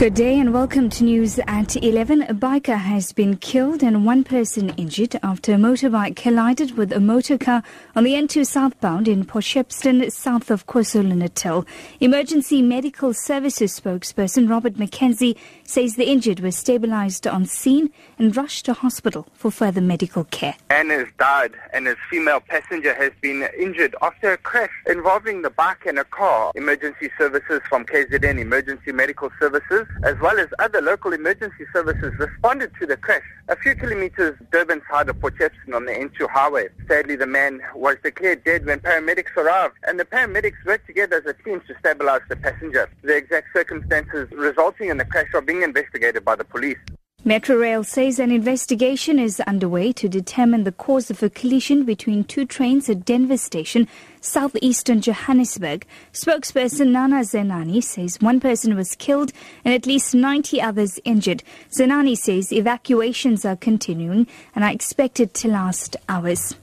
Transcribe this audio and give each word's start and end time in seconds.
Good 0.00 0.14
day 0.14 0.38
and 0.38 0.54
welcome 0.54 0.88
to 0.88 1.04
news 1.04 1.38
at 1.46 1.76
11. 1.76 2.22
A 2.22 2.32
biker 2.32 2.78
has 2.78 3.12
been 3.12 3.36
killed 3.36 3.82
and 3.82 4.06
one 4.06 4.24
person 4.24 4.70
injured 4.78 5.14
after 5.22 5.52
a 5.52 5.56
motorbike 5.56 6.16
collided 6.16 6.78
with 6.78 6.90
a 6.90 7.00
motor 7.00 7.36
car 7.36 7.62
on 7.94 8.04
the 8.04 8.14
N2 8.14 8.46
southbound 8.46 9.08
in 9.08 9.26
Port 9.26 9.44
Shepstone, 9.44 10.10
south 10.10 10.50
of 10.50 10.66
KwaZulu-Natal. 10.66 11.66
Emergency 12.00 12.62
Medical 12.62 13.12
Services 13.12 13.78
spokesperson 13.78 14.48
Robert 14.48 14.76
McKenzie 14.76 15.36
says 15.64 15.96
the 15.96 16.08
injured 16.08 16.40
were 16.40 16.50
stabilized 16.50 17.26
on 17.26 17.44
scene 17.44 17.90
and 18.18 18.34
rushed 18.34 18.64
to 18.64 18.72
hospital 18.72 19.26
for 19.34 19.50
further 19.50 19.82
medical 19.82 20.24
care. 20.24 20.56
Man 20.70 20.88
has 20.88 21.08
died 21.18 21.52
and 21.74 21.86
his 21.86 21.98
female 22.08 22.40
passenger 22.40 22.94
has 22.94 23.12
been 23.20 23.46
injured 23.58 23.94
after 24.00 24.32
a 24.32 24.38
crash 24.38 24.72
involving 24.86 25.42
the 25.42 25.50
bike 25.50 25.84
and 25.84 25.98
a 25.98 26.04
car. 26.04 26.52
Emergency 26.54 27.10
services 27.18 27.60
from 27.68 27.84
KZN 27.84 28.38
Emergency 28.38 28.92
Medical 28.92 29.30
Services 29.38 29.86
as 30.04 30.18
well 30.20 30.38
as 30.38 30.48
other 30.58 30.80
local 30.80 31.12
emergency 31.12 31.64
services 31.72 32.12
responded 32.18 32.72
to 32.80 32.86
the 32.86 32.96
crash 32.96 33.22
a 33.50 33.56
few 33.56 33.74
kilometers 33.74 34.38
Durban 34.52 34.80
side 34.88 35.08
of 35.08 35.20
Port 35.20 35.34
Shepstone 35.36 35.74
on 35.74 35.84
the 35.84 35.92
N2 35.92 36.30
highway. 36.30 36.68
Sadly, 36.86 37.16
the 37.16 37.26
man 37.26 37.60
was 37.74 37.96
declared 38.00 38.44
dead 38.44 38.64
when 38.64 38.78
paramedics 38.78 39.36
arrived, 39.36 39.74
and 39.88 39.98
the 39.98 40.04
paramedics 40.04 40.64
worked 40.64 40.86
together 40.86 41.16
as 41.16 41.26
a 41.26 41.34
team 41.42 41.60
to 41.66 41.74
stabilize 41.80 42.20
the 42.28 42.36
passenger. 42.36 42.88
The 43.02 43.16
exact 43.16 43.48
circumstances 43.52 44.28
resulting 44.30 44.88
in 44.88 44.98
the 44.98 45.04
crash 45.04 45.34
are 45.34 45.40
being 45.40 45.62
investigated 45.62 46.24
by 46.24 46.36
the 46.36 46.44
police. 46.44 46.78
Metrorail 47.30 47.86
says 47.86 48.18
an 48.18 48.32
investigation 48.32 49.20
is 49.20 49.38
underway 49.46 49.92
to 49.92 50.08
determine 50.08 50.64
the 50.64 50.72
cause 50.72 51.12
of 51.12 51.22
a 51.22 51.30
collision 51.30 51.84
between 51.84 52.24
two 52.24 52.44
trains 52.44 52.90
at 52.90 53.04
Denver 53.04 53.36
Station, 53.36 53.86
southeastern 54.20 55.00
Johannesburg. 55.00 55.86
Spokesperson 56.12 56.88
Nana 56.88 57.20
Zenani 57.20 57.84
says 57.84 58.20
one 58.20 58.40
person 58.40 58.74
was 58.74 58.96
killed 58.96 59.32
and 59.64 59.72
at 59.72 59.86
least 59.86 60.12
90 60.12 60.60
others 60.60 60.98
injured. 61.04 61.44
Zenani 61.70 62.18
says 62.18 62.52
evacuations 62.52 63.44
are 63.44 63.54
continuing 63.54 64.26
and 64.56 64.64
are 64.64 64.72
expected 64.72 65.32
to 65.34 65.46
last 65.46 65.94
hours. 66.08 66.56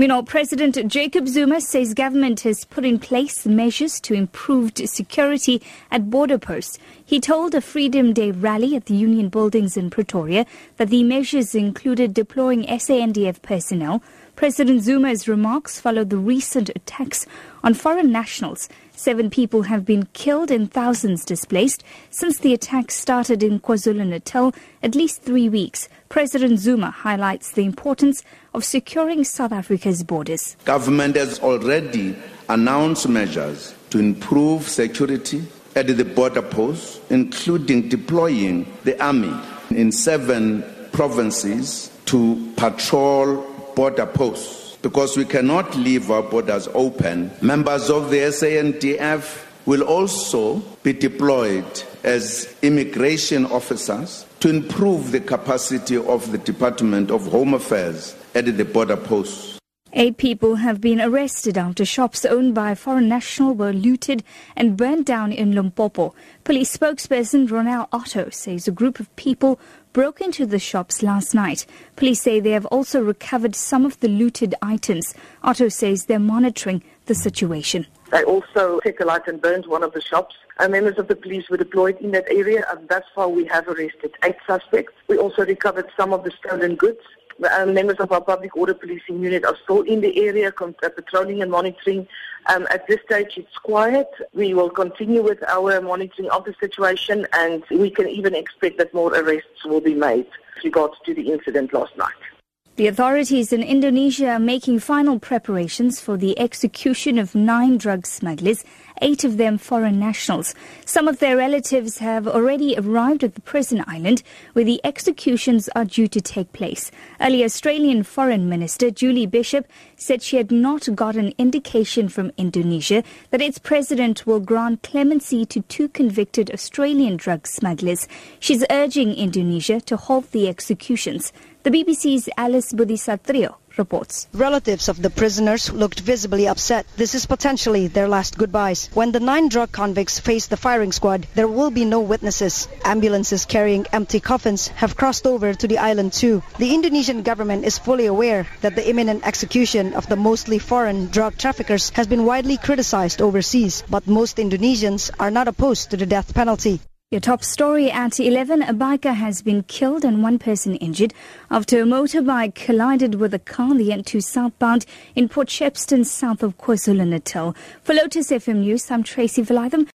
Meanwhile, 0.00 0.22
President 0.22 0.86
Jacob 0.86 1.28
Zuma 1.28 1.60
says 1.60 1.92
government 1.92 2.40
has 2.40 2.64
put 2.64 2.86
in 2.86 2.98
place 2.98 3.44
measures 3.44 4.00
to 4.00 4.14
improve 4.14 4.72
security 4.86 5.60
at 5.90 6.08
border 6.08 6.38
posts. 6.38 6.78
He 7.04 7.20
told 7.20 7.54
a 7.54 7.60
Freedom 7.60 8.14
Day 8.14 8.30
rally 8.30 8.74
at 8.74 8.86
the 8.86 8.94
Union 8.94 9.28
Buildings 9.28 9.76
in 9.76 9.90
Pretoria 9.90 10.46
that 10.78 10.88
the 10.88 11.04
measures 11.04 11.54
included 11.54 12.14
deploying 12.14 12.64
SANDF 12.64 13.42
personnel. 13.42 14.02
President 14.40 14.82
Zuma's 14.82 15.28
remarks 15.28 15.78
followed 15.78 16.08
the 16.08 16.16
recent 16.16 16.70
attacks 16.70 17.26
on 17.62 17.74
foreign 17.74 18.10
nationals. 18.10 18.70
Seven 18.96 19.28
people 19.28 19.64
have 19.64 19.84
been 19.84 20.06
killed 20.14 20.50
and 20.50 20.72
thousands 20.72 21.26
displaced 21.26 21.84
since 22.08 22.38
the 22.38 22.54
attacks 22.54 22.94
started 22.94 23.42
in 23.42 23.60
KwaZulu-Natal 23.60 24.54
at 24.82 24.94
least 24.94 25.20
three 25.20 25.50
weeks. 25.50 25.90
President 26.08 26.58
Zuma 26.58 26.90
highlights 26.90 27.52
the 27.52 27.66
importance 27.66 28.24
of 28.54 28.64
securing 28.64 29.24
South 29.24 29.52
Africa's 29.52 30.02
borders. 30.02 30.56
Government 30.64 31.16
has 31.16 31.38
already 31.40 32.16
announced 32.48 33.10
measures 33.10 33.74
to 33.90 33.98
improve 33.98 34.66
security 34.66 35.44
at 35.76 35.86
the 35.86 36.02
border 36.02 36.40
posts, 36.40 36.98
including 37.10 37.90
deploying 37.90 38.64
the 38.84 38.98
army 39.04 39.34
in 39.68 39.92
seven 39.92 40.64
provinces 40.92 41.90
to 42.06 42.54
patrol 42.56 43.49
border 43.74 44.06
posts. 44.06 44.76
Because 44.82 45.16
we 45.16 45.26
cannot 45.26 45.76
leave 45.76 46.10
our 46.10 46.22
borders 46.22 46.68
open, 46.74 47.30
members 47.42 47.90
of 47.90 48.10
the 48.10 48.18
SANDF 48.18 49.46
will 49.66 49.82
also 49.82 50.58
be 50.82 50.92
deployed 50.92 51.82
as 52.02 52.56
immigration 52.62 53.44
officers 53.46 54.24
to 54.40 54.48
improve 54.48 55.12
the 55.12 55.20
capacity 55.20 55.98
of 55.98 56.32
the 56.32 56.38
Department 56.38 57.10
of 57.10 57.26
Home 57.26 57.52
Affairs 57.52 58.16
at 58.34 58.46
the 58.46 58.64
border 58.64 58.96
posts. 58.96 59.59
Eight 59.92 60.18
people 60.18 60.56
have 60.56 60.80
been 60.80 61.00
arrested 61.00 61.58
after 61.58 61.84
shops 61.84 62.24
owned 62.24 62.54
by 62.54 62.70
a 62.70 62.76
foreign 62.76 63.08
national 63.08 63.54
were 63.54 63.72
looted 63.72 64.22
and 64.54 64.76
burned 64.76 65.04
down 65.04 65.32
in 65.32 65.52
Limpopo. 65.52 66.14
Police 66.44 66.76
spokesperson 66.76 67.48
Ronel 67.48 67.88
Otto 67.92 68.30
says 68.30 68.68
a 68.68 68.72
group 68.72 69.00
of 69.00 69.14
people 69.16 69.58
broke 69.92 70.20
into 70.20 70.46
the 70.46 70.60
shops 70.60 71.02
last 71.02 71.34
night. 71.34 71.66
Police 71.96 72.22
say 72.22 72.38
they 72.38 72.52
have 72.52 72.66
also 72.66 73.02
recovered 73.02 73.56
some 73.56 73.84
of 73.84 73.98
the 73.98 74.06
looted 74.06 74.54
items. 74.62 75.12
Otto 75.42 75.68
says 75.68 76.04
they're 76.04 76.20
monitoring 76.20 76.84
the 77.06 77.14
situation. 77.16 77.84
They 78.12 78.22
also 78.22 78.78
took 78.84 79.00
a 79.00 79.04
light 79.04 79.26
and 79.26 79.42
burned 79.42 79.66
one 79.66 79.82
of 79.82 79.92
the 79.92 80.00
shops. 80.00 80.36
And 80.60 80.70
members 80.70 80.98
of 80.98 81.08
the 81.08 81.16
police 81.16 81.48
were 81.48 81.56
deployed 81.56 81.96
in 82.00 82.12
that 82.12 82.26
area, 82.30 82.64
and 82.70 82.88
thus 82.88 83.02
far 83.14 83.28
we 83.28 83.46
have 83.46 83.66
arrested 83.66 84.12
eight 84.22 84.36
suspects. 84.46 84.92
We 85.08 85.16
also 85.18 85.44
recovered 85.44 85.90
some 85.96 86.12
of 86.12 86.22
the 86.22 86.30
stolen 86.30 86.76
goods. 86.76 87.00
Um, 87.48 87.74
members 87.74 87.96
of 88.00 88.12
our 88.12 88.20
public 88.20 88.54
order 88.56 88.74
policing 88.74 89.22
unit 89.22 89.44
are 89.44 89.56
still 89.62 89.82
in 89.82 90.00
the 90.00 90.18
area, 90.26 90.52
uh, 90.60 90.88
patrolling 90.88 91.42
and 91.42 91.50
monitoring. 91.50 92.06
Um, 92.46 92.66
at 92.70 92.86
this 92.86 92.98
stage, 93.06 93.32
it's 93.36 93.56
quiet. 93.58 94.08
We 94.34 94.52
will 94.54 94.70
continue 94.70 95.22
with 95.22 95.42
our 95.48 95.80
monitoring 95.80 96.30
of 96.30 96.44
the 96.44 96.54
situation, 96.60 97.26
and 97.32 97.62
we 97.70 97.90
can 97.90 98.08
even 98.08 98.34
expect 98.34 98.78
that 98.78 98.92
more 98.92 99.14
arrests 99.14 99.64
will 99.64 99.80
be 99.80 99.94
made 99.94 100.26
with 100.54 100.64
regards 100.64 100.94
to 101.06 101.14
the 101.14 101.32
incident 101.32 101.72
last 101.72 101.96
night. 101.96 102.39
The 102.76 102.86
authorities 102.86 103.52
in 103.52 103.62
Indonesia 103.62 104.28
are 104.30 104.38
making 104.38 104.78
final 104.78 105.18
preparations 105.18 106.00
for 106.00 106.16
the 106.16 106.38
execution 106.38 107.18
of 107.18 107.34
nine 107.34 107.76
drug 107.76 108.06
smugglers, 108.06 108.64
eight 109.02 109.22
of 109.22 109.36
them 109.36 109.58
foreign 109.58 109.98
nationals. 109.98 110.54
Some 110.86 111.08
of 111.08 111.18
their 111.18 111.36
relatives 111.36 111.98
have 111.98 112.26
already 112.26 112.76
arrived 112.78 113.22
at 113.24 113.34
the 113.34 113.40
prison 113.42 113.84
island 113.86 114.22
where 114.54 114.64
the 114.64 114.80
executions 114.82 115.68
are 115.74 115.84
due 115.84 116.08
to 116.08 116.20
take 116.20 116.52
place. 116.52 116.90
Earlier, 117.20 117.44
Australian 117.44 118.02
Foreign 118.02 118.48
Minister 118.48 118.90
Julie 118.90 119.26
Bishop 119.26 119.66
said 119.96 120.22
she 120.22 120.36
had 120.36 120.50
not 120.50 120.88
got 120.94 121.16
an 121.16 121.34
indication 121.36 122.08
from 122.08 122.32
Indonesia 122.38 123.02
that 123.30 123.42
its 123.42 123.58
president 123.58 124.26
will 124.26 124.40
grant 124.40 124.82
clemency 124.82 125.44
to 125.46 125.60
two 125.62 125.88
convicted 125.88 126.50
Australian 126.50 127.16
drug 127.16 127.46
smugglers. 127.46 128.08
She's 128.38 128.64
urging 128.70 129.12
Indonesia 129.12 129.82
to 129.82 129.96
halt 129.98 130.30
the 130.30 130.48
executions. 130.48 131.32
The 131.62 131.70
BBC's 131.70 132.30
Alice 132.38 132.72
Budisatrijo 132.72 133.56
reports. 133.76 134.28
Relatives 134.32 134.88
of 134.88 135.02
the 135.02 135.10
prisoners 135.10 135.70
looked 135.70 136.00
visibly 136.00 136.48
upset. 136.48 136.86
This 136.96 137.14
is 137.14 137.26
potentially 137.26 137.86
their 137.86 138.08
last 138.08 138.38
goodbyes. 138.38 138.88
When 138.94 139.12
the 139.12 139.20
nine 139.20 139.50
drug 139.50 139.70
convicts 139.70 140.18
face 140.18 140.46
the 140.46 140.56
firing 140.56 140.90
squad, 140.90 141.26
there 141.34 141.48
will 141.48 141.70
be 141.70 141.84
no 141.84 142.00
witnesses. 142.00 142.66
Ambulances 142.82 143.44
carrying 143.44 143.84
empty 143.92 144.20
coffins 144.20 144.68
have 144.68 144.96
crossed 144.96 145.26
over 145.26 145.52
to 145.52 145.68
the 145.68 145.76
island 145.76 146.14
too. 146.14 146.42
The 146.56 146.72
Indonesian 146.74 147.20
government 147.22 147.66
is 147.66 147.76
fully 147.76 148.06
aware 148.06 148.46
that 148.62 148.74
the 148.74 148.88
imminent 148.88 149.26
execution 149.26 149.92
of 149.92 150.08
the 150.08 150.16
mostly 150.16 150.58
foreign 150.58 151.08
drug 151.08 151.36
traffickers 151.36 151.90
has 151.90 152.06
been 152.06 152.24
widely 152.24 152.56
criticized 152.56 153.20
overseas, 153.20 153.84
but 153.90 154.06
most 154.06 154.38
Indonesians 154.38 155.10
are 155.20 155.30
not 155.30 155.46
opposed 155.46 155.90
to 155.90 155.98
the 155.98 156.06
death 156.06 156.32
penalty. 156.32 156.80
Your 157.12 157.20
top 157.20 157.42
story 157.42 157.90
at 157.90 158.20
11, 158.20 158.62
a 158.62 158.72
biker 158.72 159.12
has 159.12 159.42
been 159.42 159.64
killed 159.64 160.04
and 160.04 160.22
one 160.22 160.38
person 160.38 160.76
injured 160.76 161.12
after 161.50 161.82
a 161.82 161.84
motorbike 161.84 162.54
collided 162.54 163.16
with 163.16 163.34
a 163.34 163.40
car 163.40 163.74
the 163.74 163.88
N2 163.88 164.22
southbound 164.22 164.86
in 165.16 165.28
Port 165.28 165.48
Shepstone, 165.48 166.06
south 166.06 166.44
of 166.44 166.56
KwaZulu-Natal. 166.56 167.56
For 167.82 167.94
Lotus 167.94 168.30
FM 168.30 168.58
News, 168.58 168.88
I'm 168.92 169.02
Tracy 169.02 169.42
Valaydham. 169.42 169.88